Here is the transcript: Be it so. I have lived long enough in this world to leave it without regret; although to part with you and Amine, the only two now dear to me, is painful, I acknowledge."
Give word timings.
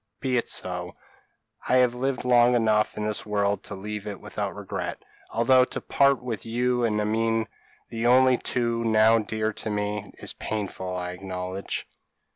Be 0.19 0.35
it 0.35 0.47
so. 0.47 0.95
I 1.69 1.75
have 1.75 1.93
lived 1.93 2.25
long 2.25 2.55
enough 2.55 2.97
in 2.97 3.05
this 3.05 3.23
world 3.23 3.61
to 3.65 3.75
leave 3.75 4.07
it 4.07 4.19
without 4.19 4.55
regret; 4.55 4.97
although 5.29 5.63
to 5.65 5.79
part 5.79 6.23
with 6.23 6.43
you 6.43 6.83
and 6.83 6.99
Amine, 6.99 7.45
the 7.89 8.07
only 8.07 8.39
two 8.39 8.83
now 8.83 9.19
dear 9.19 9.53
to 9.53 9.69
me, 9.69 10.09
is 10.17 10.33
painful, 10.33 10.95
I 10.97 11.11
acknowledge." 11.11 11.87